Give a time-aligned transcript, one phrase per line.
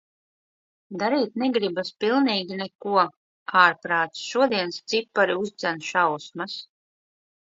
[1.01, 3.03] Darīt negribas pilnīgi neko.
[3.63, 6.57] Ārprāts, šodienas cipari uzdzen šausmas.